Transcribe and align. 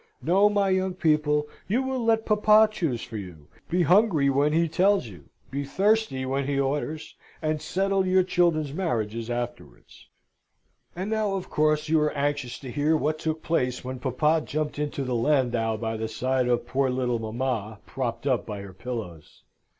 No, 0.23 0.49
my 0.49 0.69
young 0.69 0.95
people, 0.95 1.47
you 1.67 1.83
will 1.83 2.03
let 2.03 2.25
papa 2.25 2.67
choose 2.71 3.03
for 3.03 3.17
you; 3.17 3.47
be 3.69 3.83
hungry 3.83 4.31
when 4.31 4.51
he 4.51 4.67
tells 4.67 5.05
you; 5.05 5.25
be 5.51 5.63
thirsty 5.63 6.25
when 6.25 6.47
he 6.47 6.59
orders; 6.59 7.15
and 7.39 7.61
settle 7.61 8.07
your 8.07 8.23
children's 8.23 8.73
marriages 8.73 9.29
afterwards. 9.29 10.07
And 10.95 11.11
now 11.11 11.35
of 11.35 11.51
course 11.51 11.87
you 11.87 12.01
are 12.01 12.13
anxious 12.17 12.57
to 12.61 12.71
hear 12.71 12.97
what 12.97 13.19
took 13.19 13.43
place 13.43 13.83
when 13.83 13.99
papa 13.99 14.41
jumped 14.43 14.79
into 14.79 15.03
the 15.03 15.13
landau 15.13 15.77
by 15.77 15.97
the 15.97 16.07
side 16.07 16.47
of 16.47 16.65
poor 16.65 16.89
little 16.89 17.19
mamma, 17.19 17.77
propped 17.85 18.25
up 18.25 18.43
by 18.43 18.61
her 18.61 18.73
pillows. 18.73 19.43